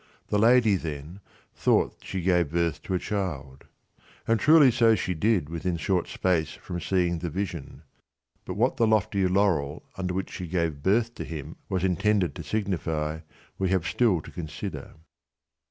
[0.29, 1.19] The lady, then,
[1.53, 3.65] thought she gave birth to a child;
[4.27, 7.83] and truly so she did within short space from seeing the vision.
[8.43, 12.43] But what the lofty laurel under which she gave birth to him was intended to
[12.43, 13.19] signify
[13.59, 14.95] we have still to consider.